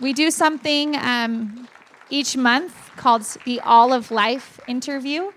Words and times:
we 0.00 0.12
do 0.12 0.30
something 0.30 0.96
um, 0.96 1.68
each 2.08 2.36
month 2.36 2.74
called 2.96 3.22
the 3.44 3.60
All 3.60 3.92
of 3.92 4.10
Life 4.10 4.58
interview. 4.66 5.30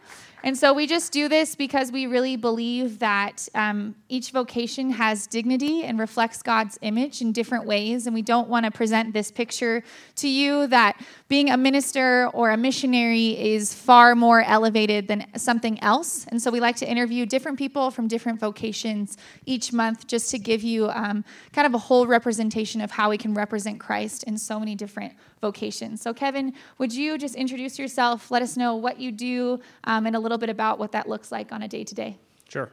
And 0.45 0.57
so 0.57 0.73
we 0.73 0.87
just 0.87 1.13
do 1.13 1.29
this 1.29 1.55
because 1.55 1.89
we 1.89 2.05
really 2.05 2.35
believe 2.35 2.99
that 2.99 3.47
um, 3.55 3.95
each 4.09 4.31
vocation 4.31 4.89
has 4.89 5.25
dignity 5.25 5.83
and 5.85 5.97
reflects 5.97 6.43
God's 6.43 6.77
image 6.81 7.21
in 7.21 7.31
different 7.31 7.65
ways. 7.65 8.07
And 8.07 8.13
we 8.13 8.21
don't 8.21 8.49
want 8.49 8.65
to 8.65 8.71
present 8.71 9.13
this 9.13 9.31
picture 9.31 9.83
to 10.17 10.27
you 10.27 10.67
that 10.67 11.01
being 11.29 11.49
a 11.49 11.55
minister 11.55 12.27
or 12.33 12.51
a 12.51 12.57
missionary 12.57 13.39
is 13.39 13.73
far 13.73 14.15
more 14.15 14.41
elevated 14.41 15.07
than 15.07 15.25
something 15.37 15.81
else. 15.81 16.25
And 16.27 16.41
so 16.41 16.51
we 16.51 16.59
like 16.59 16.75
to 16.77 16.89
interview 16.89 17.25
different 17.25 17.57
people 17.57 17.89
from 17.89 18.09
different 18.09 18.41
vocations 18.41 19.17
each 19.45 19.71
month 19.71 20.07
just 20.07 20.29
to 20.31 20.39
give 20.39 20.61
you 20.61 20.89
um, 20.89 21.23
kind 21.53 21.65
of 21.65 21.73
a 21.73 21.77
whole 21.77 22.05
representation 22.05 22.81
of 22.81 22.91
how 22.91 23.09
we 23.09 23.17
can 23.17 23.33
represent 23.33 23.79
Christ 23.79 24.23
in 24.23 24.37
so 24.37 24.59
many 24.59 24.75
different 24.75 25.13
vocations. 25.39 26.01
So, 26.01 26.13
Kevin, 26.13 26.53
would 26.77 26.93
you 26.93 27.17
just 27.17 27.35
introduce 27.35 27.77
yourself? 27.77 28.31
Let 28.31 28.41
us 28.41 28.55
know 28.55 28.75
what 28.75 28.99
you 28.99 29.11
do 29.11 29.59
um, 29.83 30.05
and 30.05 30.15
a 30.15 30.19
little 30.19 30.32
bit 30.37 30.49
about 30.49 30.79
what 30.79 30.91
that 30.91 31.07
looks 31.07 31.31
like 31.31 31.51
on 31.51 31.61
a 31.61 31.67
day 31.67 31.83
to 31.83 31.95
day. 31.95 32.17
Sure. 32.49 32.71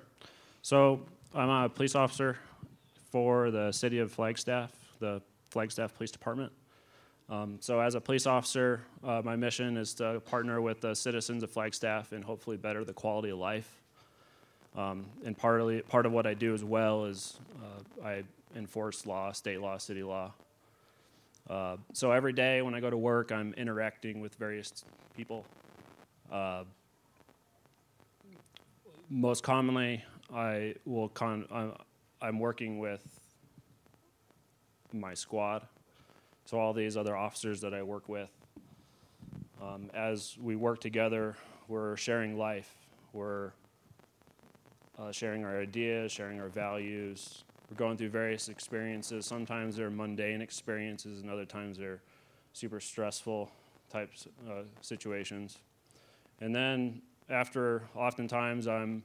So, 0.63 1.01
I'm 1.35 1.49
a 1.49 1.69
police 1.69 1.95
officer 1.95 2.37
for 3.11 3.51
the 3.51 3.73
city 3.73 3.99
of 3.99 4.13
Flagstaff, 4.13 4.73
the 4.99 5.23
Flagstaff 5.51 5.95
Police 5.95 6.11
Department. 6.11 6.53
Um, 7.29 7.59
so, 7.61 7.81
as 7.81 7.95
a 7.95 8.01
police 8.01 8.27
officer, 8.27 8.83
uh, 9.05 9.23
my 9.25 9.37
mission 9.37 9.77
is 9.77 9.95
to 9.95 10.21
partner 10.21 10.61
with 10.61 10.81
the 10.81 10.95
citizens 10.95 11.43
of 11.43 11.51
Flagstaff 11.51 12.13
and 12.13 12.25
hopefully 12.25 12.57
better 12.57 12.85
the 12.85 12.93
quality 12.93 13.31
of 13.31 13.39
life. 13.39 13.81
Um, 14.77 15.07
and 15.25 15.37
partly, 15.37 15.83
part 15.83 16.07
of 16.07 16.13
what 16.13 16.27
I 16.27 16.35
do 16.35 16.55
as 16.55 16.63
well 16.63 17.05
is 17.05 17.39
uh, 17.63 18.07
I 18.07 18.23
enforce 18.57 19.07
law, 19.07 19.33
state 19.33 19.61
law, 19.61 19.79
city 19.79 20.03
law. 20.03 20.33
Uh, 21.49 21.77
so 21.93 22.13
every 22.13 22.33
day 22.33 22.63
when 22.63 22.75
I 22.75 22.81
go 22.81 22.91
to 22.91 22.97
work, 22.97 23.33
I'm 23.33 23.55
interacting 23.55 24.21
with 24.21 24.35
various 24.37 24.85
people. 25.17 25.45
Most 29.13 29.43
commonly, 29.43 30.05
I 30.33 30.77
will 30.85 31.09
con- 31.09 31.75
I'm 32.23 32.39
working 32.39 32.79
with 32.79 33.03
my 34.93 35.15
squad, 35.15 35.67
so 36.45 36.61
all 36.61 36.73
these 36.73 36.97
other 36.97 37.17
officers 37.17 37.61
that 37.63 37.75
I 37.75 37.83
work 37.83 38.09
with. 38.09 38.31
Um, 39.61 39.91
as 39.95 40.39
we 40.41 40.55
work 40.55 40.81
together, 40.81 41.35
we're 41.67 41.97
sharing 41.97 42.39
life. 42.39 42.73
We're 43.13 43.51
uh, 44.97 45.11
sharing 45.11 45.45
our 45.45 45.59
ideas, 45.59 46.13
sharing 46.13 46.41
our 46.41 46.49
values, 46.49 47.43
we're 47.69 47.77
going 47.77 47.97
through 47.97 48.11
various 48.11 48.49
experiences. 48.49 49.27
Sometimes 49.27 49.75
they're 49.75 49.91
mundane 49.91 50.41
experiences, 50.41 51.21
and 51.21 51.31
other 51.31 51.45
times 51.45 51.79
they're 51.79 52.01
super 52.53 52.79
stressful 52.79 53.51
types 53.91 54.29
uh, 54.49 54.63
situations. 54.81 55.59
And 56.41 56.55
then 56.55 57.03
after, 57.31 57.83
oftentimes 57.95 58.67
I'm 58.67 59.03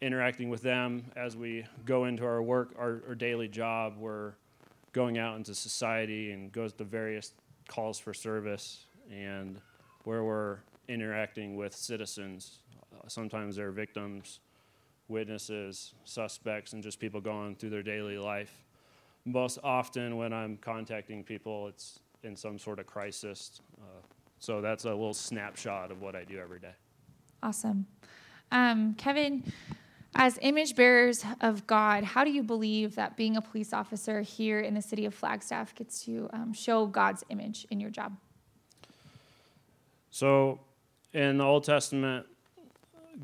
interacting 0.00 0.48
with 0.48 0.62
them 0.62 1.04
as 1.16 1.36
we 1.36 1.64
go 1.84 2.04
into 2.04 2.24
our 2.24 2.42
work, 2.42 2.74
our, 2.78 3.02
our 3.08 3.14
daily 3.14 3.48
job. 3.48 3.96
We're 3.98 4.32
going 4.92 5.18
out 5.18 5.36
into 5.36 5.54
society 5.54 6.32
and 6.32 6.50
goes 6.52 6.72
to 6.74 6.84
various 6.84 7.32
calls 7.66 7.98
for 7.98 8.14
service 8.14 8.84
and 9.10 9.60
where 10.04 10.24
we're 10.24 10.58
interacting 10.88 11.56
with 11.56 11.74
citizens. 11.74 12.60
Sometimes 13.08 13.56
they're 13.56 13.70
victims 13.70 14.40
witnesses, 15.08 15.94
suspects, 16.04 16.74
and 16.74 16.82
just 16.82 17.00
people 17.00 17.20
going 17.20 17.56
through 17.56 17.70
their 17.70 17.82
daily 17.82 18.18
life. 18.18 18.64
Most 19.24 19.58
often, 19.64 20.16
when 20.16 20.32
I'm 20.32 20.56
contacting 20.58 21.24
people, 21.24 21.68
it's 21.68 22.00
in 22.22 22.36
some 22.36 22.58
sort 22.58 22.78
of 22.78 22.86
crisis. 22.86 23.60
Uh, 23.80 24.00
so 24.38 24.60
that's 24.60 24.84
a 24.84 24.90
little 24.90 25.14
snapshot 25.14 25.90
of 25.90 26.00
what 26.00 26.14
I 26.14 26.24
do 26.24 26.38
every 26.38 26.60
day. 26.60 26.74
Awesome. 27.42 27.86
Um, 28.50 28.94
Kevin, 28.94 29.44
as 30.14 30.38
image 30.42 30.74
bearers 30.74 31.24
of 31.40 31.66
God, 31.66 32.02
how 32.02 32.24
do 32.24 32.30
you 32.30 32.42
believe 32.42 32.94
that 32.96 33.16
being 33.16 33.36
a 33.36 33.42
police 33.42 33.72
officer 33.72 34.20
here 34.20 34.60
in 34.60 34.74
the 34.74 34.82
city 34.82 35.04
of 35.04 35.14
Flagstaff 35.14 35.74
gets 35.74 36.04
to 36.04 36.28
um, 36.32 36.52
show 36.52 36.86
God's 36.86 37.24
image 37.28 37.66
in 37.70 37.78
your 37.78 37.90
job? 37.90 38.16
So, 40.10 40.58
in 41.12 41.38
the 41.38 41.44
Old 41.44 41.64
Testament, 41.64 42.26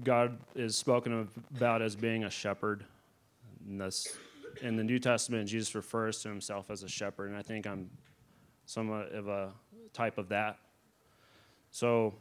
God 0.03 0.39
is 0.55 0.77
spoken 0.77 1.29
about 1.57 1.83
as 1.83 1.97
being 1.97 2.25
a 2.25 2.31
shepherd. 2.31 2.85
This, 3.67 4.17
in 4.61 4.77
the 4.77 4.85
New 4.85 4.99
Testament, 4.99 5.49
Jesus 5.49 5.75
refers 5.75 6.21
to 6.23 6.29
himself 6.29 6.71
as 6.71 6.83
a 6.83 6.89
shepherd, 6.89 7.31
and 7.31 7.37
I 7.37 7.43
think 7.43 7.67
I'm 7.67 7.91
somewhat 8.67 9.13
of 9.13 9.29
a 9.29 9.53
type 9.93 10.19
of 10.19 10.29
that. 10.29 10.59
So, 11.71 12.15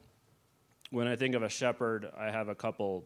when 0.94 1.08
I 1.08 1.16
think 1.16 1.34
of 1.34 1.42
a 1.42 1.50
shepherd, 1.50 2.08
I 2.16 2.30
have 2.30 2.50
a 2.50 2.56
couple 2.56 3.04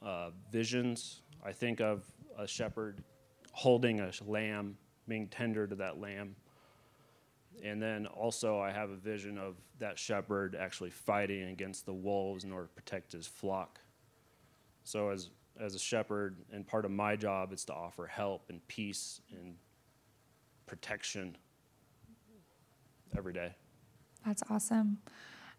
uh, 0.00 0.30
visions. 0.52 1.22
I 1.44 1.50
think 1.50 1.80
of 1.80 2.04
a 2.38 2.46
shepherd 2.46 3.02
holding 3.50 3.98
a 3.98 4.12
lamb, 4.24 4.76
being 5.08 5.26
tender 5.26 5.66
to 5.66 5.74
that 5.74 6.00
lamb. 6.00 6.36
And 7.64 7.82
then 7.82 8.06
also, 8.06 8.60
I 8.60 8.70
have 8.70 8.90
a 8.90 8.96
vision 8.96 9.36
of 9.36 9.56
that 9.80 9.98
shepherd 9.98 10.54
actually 10.54 10.90
fighting 10.90 11.48
against 11.48 11.86
the 11.86 11.92
wolves 11.92 12.44
in 12.44 12.52
order 12.52 12.68
to 12.68 12.72
protect 12.72 13.10
his 13.10 13.26
flock. 13.26 13.80
So, 14.84 15.08
as, 15.08 15.30
as 15.58 15.74
a 15.74 15.78
shepherd, 15.80 16.36
and 16.52 16.64
part 16.64 16.84
of 16.84 16.92
my 16.92 17.16
job 17.16 17.52
is 17.52 17.64
to 17.64 17.74
offer 17.74 18.06
help 18.06 18.44
and 18.48 18.66
peace 18.68 19.20
and 19.32 19.56
protection 20.66 21.36
every 23.16 23.32
day. 23.32 23.56
That's 24.24 24.44
awesome. 24.48 24.98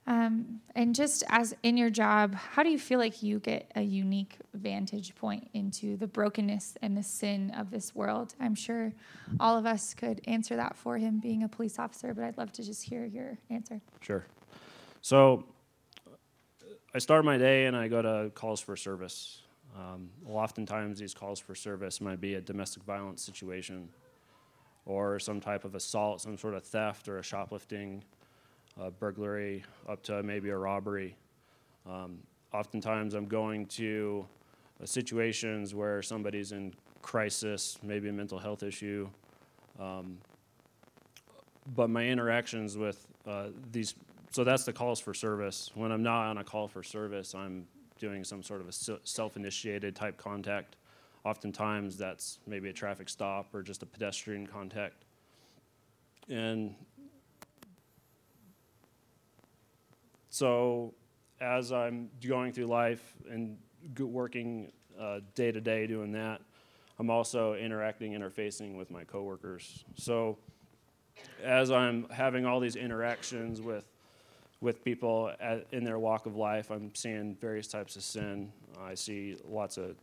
Um, 0.06 0.60
and 0.76 0.94
just 0.94 1.24
as 1.30 1.56
in 1.64 1.78
your 1.78 1.90
job, 1.90 2.34
how 2.34 2.64
do 2.64 2.70
you 2.70 2.80
feel 2.80 3.00
like 3.00 3.24
you 3.24 3.40
get 3.40 3.72
a 3.76 3.82
unique 3.82 4.38
vantage 4.54 5.16
point 5.16 5.50
into 5.54 5.96
the 5.96 6.08
brokenness 6.08 6.78
and 6.82 6.98
the 6.98 7.04
sin 7.04 7.52
of 7.58 7.72
this 7.72 7.96
world? 7.96 8.36
I'm 8.40 8.56
sure 8.56 8.92
all 9.40 9.58
of 9.58 9.66
us 9.66 9.94
could 9.94 10.20
answer 10.28 10.58
that 10.58 10.76
for 10.76 10.98
him 10.98 11.20
being 11.20 11.44
a 11.44 11.48
police 11.48 11.80
officer, 11.80 12.14
but 12.14 12.26
I'd 12.26 12.38
love 12.38 12.52
to 12.54 12.64
just 12.64 12.84
hear 12.84 13.06
your 13.06 13.38
answer. 13.50 13.80
Sure. 14.02 14.26
So 15.02 15.46
I 16.94 17.00
start 17.00 17.24
my 17.24 17.38
day 17.38 17.66
and 17.66 17.76
I 17.76 17.88
go 17.88 18.02
to 18.02 18.32
calls 18.36 18.60
for 18.60 18.76
service. 18.76 19.42
Um, 19.76 20.10
oftentimes, 20.28 21.00
these 21.00 21.14
calls 21.14 21.40
for 21.40 21.56
service 21.56 22.02
might 22.02 22.20
be 22.22 22.36
a 22.36 22.42
domestic 22.42 22.84
violence 22.84 23.24
situation 23.24 23.90
or 24.86 25.18
some 25.18 25.40
type 25.40 25.64
of 25.64 25.76
assault, 25.76 26.22
some 26.22 26.38
sort 26.38 26.54
of 26.54 26.64
theft 26.64 27.08
or 27.08 27.18
a 27.20 27.24
shoplifting 27.24 28.04
a 28.80 28.92
burglary 28.92 29.64
up 29.88 30.04
to 30.04 30.24
maybe 30.24 30.50
a 30.50 30.58
robbery. 30.58 31.16
Um, 31.86 32.20
oftentimes, 32.54 33.14
I'm 33.14 33.28
going 33.28 33.66
to 33.68 34.26
uh, 34.82 34.86
situations 34.86 35.76
where 35.76 36.02
somebody's 36.02 36.52
in 36.52 36.74
crisis, 37.02 37.78
maybe 37.84 38.10
a 38.10 38.14
mental 38.14 38.40
health 38.40 38.64
issue. 38.64 39.10
Um, 39.80 40.18
but 41.76 41.90
my 41.90 42.06
interactions 42.06 42.78
with 42.78 43.08
uh, 43.28 43.48
these, 43.72 43.96
so 44.32 44.44
that's 44.44 44.64
the 44.64 44.74
calls 44.74 45.00
for 45.00 45.14
service. 45.14 45.72
When 45.76 45.92
I'm 45.92 46.04
not 46.04 46.28
on 46.28 46.38
a 46.40 46.44
call 46.44 46.68
for 46.68 46.84
service, 46.84 47.36
I'm 47.36 47.68
doing 48.00 48.24
some 48.24 48.44
sort 48.44 48.62
of 48.62 48.68
a 48.68 49.00
self 49.04 49.38
initiated 49.38 49.96
type 49.96 50.18
contact. 50.18 50.76
Oftentimes, 51.24 51.98
that's 51.98 52.40
maybe 52.48 52.70
a 52.70 52.74
traffic 52.74 53.08
stop 53.08 53.54
or 53.54 53.62
just 53.62 53.82
a 53.82 53.86
pedestrian 53.86 54.46
contact. 54.46 55.06
And 56.30 56.76
So 60.34 60.96
as 61.40 61.72
I'm 61.72 62.10
going 62.28 62.54
through 62.54 62.66
life 62.66 63.14
and 63.30 63.56
working 64.00 64.72
uh, 65.00 65.20
day 65.36 65.52
to 65.52 65.62
day 65.62 65.86
doing 65.86 66.12
that, 66.14 66.42
I'm 66.98 67.12
also 67.12 67.54
interacting, 67.54 68.14
interfacing 68.14 68.76
with 68.76 68.90
my 68.90 69.04
coworkers. 69.04 69.86
So 69.94 70.40
as 71.44 71.70
I'm 71.70 72.08
having 72.10 72.48
all 72.48 72.60
these 72.60 72.76
interactions 72.76 73.62
with 73.62 73.86
with 74.60 74.84
people 74.84 75.32
at, 75.40 75.68
in 75.72 75.84
their 75.84 76.00
walk 76.00 76.26
of 76.26 76.36
life, 76.36 76.72
I'm 76.72 76.96
seeing 76.96 77.36
various 77.40 77.68
types 77.68 77.96
of 77.96 78.02
sin. 78.02 78.52
I 78.82 78.96
see 78.96 79.36
lots 79.48 79.78
of, 79.78 79.98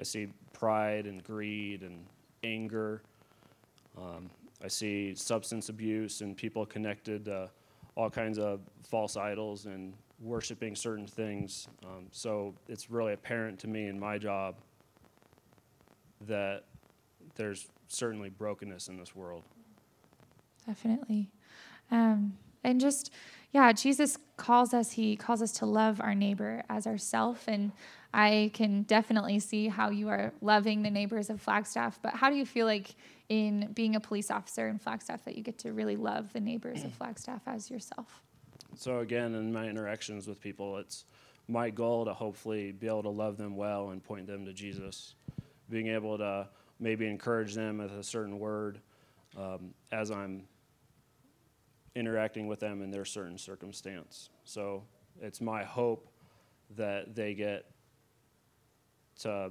I 0.00 0.02
see 0.02 0.26
pride 0.52 1.06
and 1.06 1.22
greed 1.22 1.82
and 1.82 2.04
anger. 2.42 3.02
Um, 3.96 4.28
I 4.64 4.66
see 4.66 5.14
substance 5.14 5.68
abuse 5.68 6.20
and 6.20 6.36
people 6.36 6.66
connected 6.66 7.26
to 7.26 7.50
all 7.98 8.08
kinds 8.08 8.38
of 8.38 8.60
false 8.88 9.16
idols 9.16 9.66
and 9.66 9.92
worshiping 10.20 10.76
certain 10.76 11.06
things. 11.06 11.66
Um, 11.84 12.06
so 12.12 12.54
it's 12.68 12.92
really 12.92 13.12
apparent 13.12 13.58
to 13.58 13.66
me 13.66 13.88
in 13.88 13.98
my 13.98 14.18
job 14.18 14.54
that 16.28 16.62
there's 17.34 17.66
certainly 17.88 18.30
brokenness 18.30 18.86
in 18.86 18.96
this 18.96 19.16
world. 19.16 19.42
Definitely. 20.64 21.28
Um, 21.90 22.34
and 22.64 22.80
just, 22.80 23.12
yeah, 23.52 23.72
Jesus 23.72 24.18
calls 24.36 24.74
us, 24.74 24.92
he 24.92 25.16
calls 25.16 25.42
us 25.42 25.52
to 25.52 25.66
love 25.66 26.00
our 26.00 26.14
neighbor 26.14 26.62
as 26.68 26.86
ourself. 26.86 27.44
And 27.48 27.72
I 28.12 28.50
can 28.54 28.82
definitely 28.82 29.38
see 29.38 29.68
how 29.68 29.90
you 29.90 30.08
are 30.08 30.32
loving 30.40 30.82
the 30.82 30.90
neighbors 30.90 31.30
of 31.30 31.40
Flagstaff. 31.40 31.98
But 32.02 32.14
how 32.14 32.30
do 32.30 32.36
you 32.36 32.46
feel 32.46 32.66
like 32.66 32.94
in 33.28 33.70
being 33.74 33.96
a 33.96 34.00
police 34.00 34.30
officer 34.30 34.68
in 34.68 34.78
Flagstaff 34.78 35.24
that 35.24 35.36
you 35.36 35.42
get 35.42 35.58
to 35.58 35.72
really 35.72 35.96
love 35.96 36.32
the 36.32 36.40
neighbors 36.40 36.84
of 36.84 36.92
Flagstaff 36.92 37.42
as 37.46 37.70
yourself? 37.70 38.22
So 38.76 39.00
again, 39.00 39.34
in 39.34 39.52
my 39.52 39.66
interactions 39.66 40.26
with 40.26 40.40
people, 40.40 40.78
it's 40.78 41.04
my 41.48 41.70
goal 41.70 42.04
to 42.04 42.14
hopefully 42.14 42.72
be 42.72 42.86
able 42.86 43.02
to 43.02 43.08
love 43.08 43.36
them 43.36 43.56
well 43.56 43.90
and 43.90 44.02
point 44.02 44.26
them 44.26 44.44
to 44.44 44.52
Jesus. 44.52 45.14
Being 45.70 45.88
able 45.88 46.18
to 46.18 46.48
maybe 46.78 47.06
encourage 47.06 47.54
them 47.54 47.78
with 47.78 47.92
a 47.92 48.02
certain 48.02 48.38
word 48.38 48.80
um, 49.36 49.74
as 49.90 50.10
I'm 50.10 50.44
interacting 51.94 52.46
with 52.46 52.60
them 52.60 52.82
in 52.82 52.90
their 52.90 53.04
certain 53.04 53.38
circumstance. 53.38 54.30
So 54.44 54.84
it's 55.20 55.40
my 55.40 55.64
hope 55.64 56.08
that 56.76 57.14
they 57.14 57.34
get 57.34 57.70
to 59.20 59.50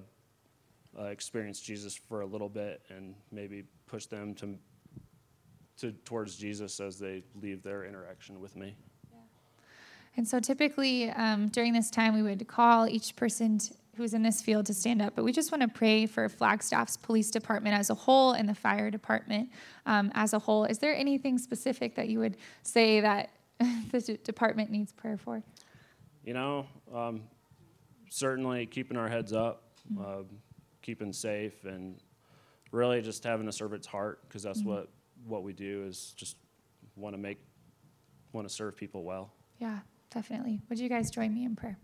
uh, 0.97 1.03
experience 1.05 1.59
Jesus 1.59 1.95
for 1.95 2.21
a 2.21 2.25
little 2.25 2.49
bit 2.49 2.81
and 2.89 3.15
maybe 3.31 3.63
push 3.85 4.05
them 4.05 4.33
to, 4.35 4.55
to 5.77 5.91
towards 6.05 6.37
Jesus 6.37 6.79
as 6.79 6.97
they 6.97 7.23
leave 7.41 7.63
their 7.63 7.83
interaction 7.83 8.39
with 8.39 8.55
me. 8.55 8.75
And 10.15 10.27
so 10.27 10.39
typically 10.39 11.11
um, 11.11 11.49
during 11.49 11.73
this 11.73 11.91
time, 11.91 12.15
we 12.15 12.23
would 12.23 12.47
call 12.47 12.87
each 12.87 13.15
person 13.15 13.59
who's 13.97 14.13
in 14.13 14.21
this 14.21 14.41
field 14.41 14.65
to 14.67 14.73
stand 14.73 15.01
up, 15.01 15.15
but 15.15 15.25
we 15.25 15.31
just 15.31 15.51
want 15.51 15.61
to 15.63 15.67
pray 15.67 16.05
for 16.05 16.29
Flagstaff's 16.29 16.95
police 16.95 17.31
department 17.31 17.75
as 17.75 17.89
a 17.89 17.95
whole 17.95 18.33
and 18.33 18.47
the 18.47 18.53
fire 18.53 18.91
department 18.91 19.49
um, 19.85 20.11
as 20.13 20.33
a 20.33 20.39
whole. 20.39 20.65
Is 20.65 20.77
there 20.77 20.95
anything 20.95 21.37
specific 21.37 21.95
that 21.95 22.07
you 22.07 22.19
would 22.19 22.37
say 22.63 23.01
that 23.01 23.31
the 23.91 24.19
department 24.23 24.69
needs 24.69 24.93
prayer 24.93 25.17
for? 25.17 25.43
You 26.23 26.33
know, 26.33 26.67
um, 26.93 27.23
certainly 28.09 28.65
keeping 28.65 28.97
our 28.97 29.07
heads 29.07 29.33
up, 29.33 29.63
uh, 29.99 30.23
keeping 30.81 31.11
safe, 31.11 31.65
and 31.65 31.97
really 32.71 33.01
just 33.01 33.23
having 33.23 33.47
a 33.47 33.51
servant's 33.51 33.87
heart 33.87 34.21
because 34.27 34.43
that's 34.43 34.61
what 34.61 34.89
what 35.25 35.43
we 35.43 35.53
do 35.53 35.83
is 35.87 36.13
just 36.15 36.37
want 36.95 37.13
to 37.15 37.17
make 37.17 37.39
want 38.33 38.47
to 38.47 38.53
serve 38.53 38.75
people 38.75 39.03
well. 39.03 39.31
Yeah, 39.57 39.79
definitely. 40.13 40.61
Would 40.69 40.79
you 40.79 40.89
guys 40.89 41.09
join 41.09 41.33
me 41.33 41.45
in 41.45 41.55
prayer? 41.55 41.77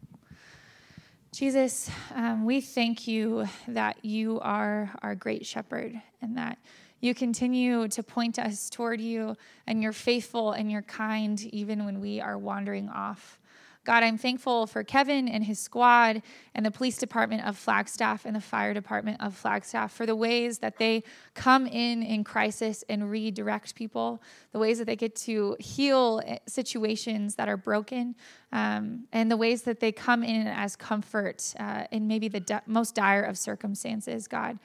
Jesus, 1.34 1.90
um, 2.14 2.46
we 2.46 2.62
thank 2.62 3.08
you 3.08 3.48
that 3.68 4.06
you 4.06 4.40
are 4.42 4.92
our 5.02 5.16
great 5.16 5.48
shepherd 5.48 6.00
and 6.22 6.38
that 6.38 6.60
you 7.02 7.16
continue 7.16 7.88
to 7.88 8.04
point 8.04 8.38
us 8.38 8.70
toward 8.70 9.02
you 9.02 9.36
and 9.66 9.82
you're 9.82 9.94
faithful 9.94 10.52
and 10.52 10.72
you're 10.72 10.84
kind 10.84 11.44
even 11.46 11.86
when 11.86 12.00
we 12.00 12.22
are 12.22 12.38
wandering 12.38 12.88
off. 12.88 13.40
God, 13.86 14.02
I'm 14.04 14.18
thankful 14.18 14.66
for 14.66 14.84
Kevin 14.84 15.28
and 15.28 15.44
his 15.44 15.60
squad 15.60 16.22
and 16.56 16.66
the 16.66 16.72
police 16.72 16.98
department 16.98 17.46
of 17.46 17.58
Flagstaff 17.58 18.26
and 18.26 18.36
the 18.36 18.42
fire 18.42 18.74
department 18.74 19.22
of 19.22 19.36
Flagstaff 19.36 19.92
for 19.92 20.06
the 20.06 20.16
ways 20.16 20.60
that 20.60 20.78
they 20.78 21.04
come 21.34 21.68
in 21.68 22.02
in 22.02 22.24
crisis 22.24 22.84
and 22.88 23.12
redirect 23.12 23.76
people, 23.76 24.22
the 24.54 24.60
ways 24.60 24.78
that 24.78 24.86
they 24.86 24.96
get 24.96 25.16
to 25.16 25.58
heal 25.60 26.22
eh, 26.26 26.38
situations 26.48 27.36
that 27.36 27.50
are 27.50 27.58
broken, 27.58 28.16
um, 28.54 29.06
and 29.12 29.30
the 29.30 29.38
ways 29.38 29.64
that 29.64 29.82
they 29.82 29.92
come 29.92 30.24
in 30.24 30.48
as 30.48 30.78
comfort 30.78 31.54
uh, 31.60 31.84
in 31.92 32.08
maybe 32.08 32.30
the 32.30 32.62
most 32.66 32.96
dire 32.96 33.24
of 33.24 33.38
circumstances, 33.38 34.28
God. 34.28 34.60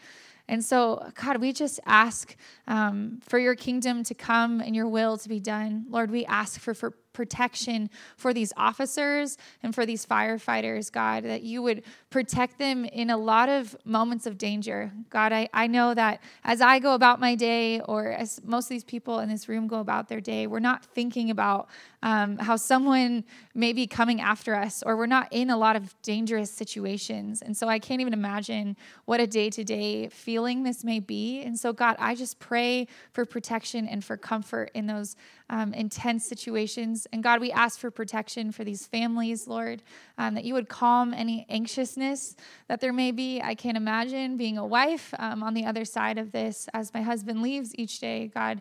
And 0.48 0.64
so, 0.64 1.10
God, 1.14 1.38
we 1.38 1.52
just 1.52 1.78
ask 1.84 2.34
um, 2.66 3.20
for 3.22 3.38
your 3.38 3.54
kingdom 3.54 4.02
to 4.04 4.14
come 4.14 4.60
and 4.60 4.74
your 4.74 4.88
will 4.88 5.18
to 5.18 5.28
be 5.28 5.40
done. 5.40 5.84
Lord, 5.90 6.10
we 6.10 6.24
ask 6.24 6.58
for, 6.58 6.72
for 6.72 6.94
protection 7.12 7.90
for 8.16 8.32
these 8.32 8.52
officers 8.56 9.38
and 9.62 9.74
for 9.74 9.84
these 9.84 10.06
firefighters, 10.06 10.90
God, 10.90 11.24
that 11.24 11.42
you 11.42 11.62
would 11.62 11.82
protect 12.10 12.58
them 12.58 12.84
in 12.84 13.10
a 13.10 13.16
lot 13.16 13.48
of 13.48 13.76
moments 13.84 14.26
of 14.26 14.38
danger. 14.38 14.92
God, 15.10 15.32
I, 15.32 15.48
I 15.52 15.66
know 15.66 15.94
that 15.94 16.22
as 16.44 16.60
I 16.60 16.78
go 16.78 16.94
about 16.94 17.20
my 17.20 17.34
day, 17.34 17.80
or 17.80 18.08
as 18.08 18.40
most 18.44 18.66
of 18.66 18.70
these 18.70 18.84
people 18.84 19.18
in 19.18 19.28
this 19.28 19.48
room 19.48 19.66
go 19.66 19.80
about 19.80 20.08
their 20.08 20.20
day, 20.20 20.46
we're 20.46 20.58
not 20.58 20.84
thinking 20.84 21.30
about 21.30 21.68
um, 22.02 22.38
how 22.38 22.56
someone 22.56 23.24
may 23.54 23.72
be 23.72 23.86
coming 23.86 24.20
after 24.20 24.54
us, 24.54 24.82
or 24.86 24.96
we're 24.96 25.06
not 25.06 25.28
in 25.32 25.50
a 25.50 25.56
lot 25.56 25.74
of 25.76 25.94
dangerous 26.02 26.50
situations. 26.50 27.42
And 27.42 27.56
so 27.56 27.68
I 27.68 27.78
can't 27.78 28.00
even 28.00 28.12
imagine 28.12 28.76
what 29.04 29.20
a 29.20 29.26
day 29.26 29.50
to 29.50 29.64
day 29.64 30.08
feeling 30.08 30.62
this 30.62 30.84
may 30.84 31.00
be. 31.00 31.42
And 31.42 31.58
so, 31.58 31.72
God, 31.72 31.96
I 31.98 32.14
just 32.14 32.38
pray 32.38 32.86
for 33.12 33.24
protection 33.24 33.88
and 33.88 34.04
for 34.04 34.16
comfort 34.16 34.70
in 34.74 34.86
those 34.86 35.16
um, 35.50 35.72
intense 35.74 36.24
situations. 36.26 36.97
And 37.12 37.22
God, 37.22 37.40
we 37.40 37.52
ask 37.52 37.78
for 37.78 37.90
protection 37.90 38.52
for 38.52 38.64
these 38.64 38.86
families, 38.86 39.46
Lord, 39.46 39.82
um, 40.16 40.34
that 40.34 40.44
you 40.44 40.54
would 40.54 40.68
calm 40.68 41.14
any 41.14 41.46
anxiousness 41.48 42.36
that 42.68 42.80
there 42.80 42.92
may 42.92 43.10
be. 43.10 43.40
I 43.40 43.54
can't 43.54 43.76
imagine 43.76 44.36
being 44.36 44.58
a 44.58 44.66
wife 44.66 45.14
um, 45.18 45.42
on 45.42 45.54
the 45.54 45.64
other 45.64 45.84
side 45.84 46.18
of 46.18 46.32
this 46.32 46.68
as 46.74 46.94
my 46.94 47.02
husband 47.02 47.42
leaves 47.42 47.74
each 47.76 48.00
day. 48.00 48.30
God, 48.32 48.60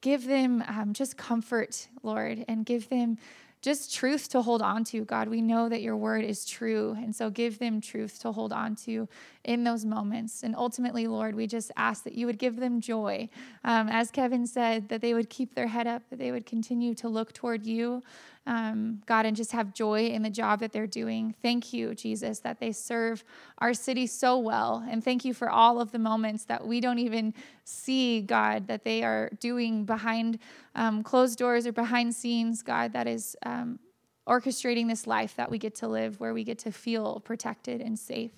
give 0.00 0.26
them 0.26 0.62
um, 0.68 0.92
just 0.92 1.16
comfort, 1.16 1.88
Lord, 2.02 2.44
and 2.48 2.64
give 2.64 2.88
them 2.88 3.18
just 3.62 3.94
truth 3.94 4.28
to 4.28 4.42
hold 4.42 4.62
on 4.62 4.84
to. 4.84 5.04
God, 5.04 5.28
we 5.28 5.40
know 5.40 5.68
that 5.68 5.82
your 5.82 5.96
word 5.96 6.24
is 6.24 6.44
true. 6.44 6.96
And 6.98 7.14
so 7.14 7.30
give 7.30 7.58
them 7.58 7.80
truth 7.80 8.20
to 8.20 8.32
hold 8.32 8.52
on 8.52 8.76
to 8.84 9.08
in 9.44 9.64
those 9.64 9.84
moments. 9.84 10.42
And 10.42 10.54
ultimately, 10.54 11.06
Lord, 11.06 11.34
we 11.34 11.46
just 11.46 11.72
ask 11.76 12.04
that 12.04 12.14
you 12.14 12.26
would 12.26 12.38
give 12.38 12.56
them 12.56 12.80
joy. 12.80 13.28
Um, 13.64 13.88
as 13.88 14.10
Kevin 14.10 14.46
said, 14.46 14.88
that 14.88 15.00
they 15.00 15.14
would 15.14 15.30
keep 15.30 15.54
their 15.54 15.68
head 15.68 15.86
up, 15.86 16.02
that 16.10 16.18
they 16.18 16.32
would 16.32 16.46
continue 16.46 16.94
to 16.94 17.08
look 17.08 17.32
toward 17.32 17.66
you, 17.66 18.02
um, 18.46 19.02
God, 19.06 19.26
and 19.26 19.36
just 19.36 19.52
have 19.52 19.74
joy 19.74 20.06
in 20.06 20.22
the 20.22 20.30
job 20.30 20.60
that 20.60 20.72
they're 20.72 20.86
doing. 20.86 21.34
Thank 21.42 21.72
you, 21.72 21.94
Jesus, 21.94 22.38
that 22.40 22.60
they 22.60 22.72
serve 22.72 23.24
our 23.58 23.74
city 23.74 24.06
so 24.06 24.38
well. 24.38 24.86
And 24.88 25.02
thank 25.02 25.24
you 25.24 25.34
for 25.34 25.50
all 25.50 25.80
of 25.80 25.90
the 25.90 25.98
moments 25.98 26.44
that 26.44 26.66
we 26.66 26.80
don't 26.80 27.00
even 27.00 27.34
see, 27.64 28.20
God, 28.20 28.68
that 28.68 28.84
they 28.84 29.02
are 29.02 29.30
doing 29.40 29.84
behind 29.84 30.38
um, 30.76 31.02
closed 31.02 31.38
doors 31.38 31.66
or 31.66 31.72
behind 31.72 32.14
scenes, 32.14 32.62
God, 32.62 32.92
that 32.92 33.08
is 33.08 33.36
um, 33.44 33.80
orchestrating 34.28 34.88
this 34.88 35.06
life 35.06 35.34
that 35.36 35.50
we 35.50 35.58
get 35.58 35.74
to 35.76 35.88
live 35.88 36.20
where 36.20 36.34
we 36.34 36.44
get 36.44 36.58
to 36.60 36.70
feel 36.70 37.20
protected 37.20 37.80
and 37.80 37.98
safe. 37.98 38.32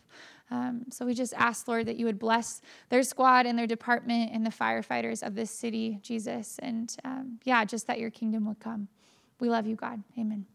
Um, 0.50 0.86
so 0.90 1.04
we 1.04 1.12
just 1.12 1.34
ask, 1.34 1.68
Lord, 1.68 1.86
that 1.86 1.96
you 1.96 2.06
would 2.06 2.18
bless 2.18 2.62
their 2.88 3.02
squad 3.02 3.44
and 3.44 3.58
their 3.58 3.66
department 3.66 4.30
and 4.32 4.46
the 4.46 4.50
firefighters 4.50 5.22
of 5.22 5.34
this 5.34 5.50
city, 5.50 5.98
Jesus. 6.02 6.58
And 6.60 6.94
um, 7.04 7.38
yeah, 7.44 7.64
just 7.66 7.86
that 7.86 7.98
your 7.98 8.10
kingdom 8.10 8.46
would 8.46 8.60
come. 8.60 8.88
We 9.40 9.50
love 9.50 9.66
you, 9.66 9.76
God. 9.76 10.02
Amen. 10.18 10.46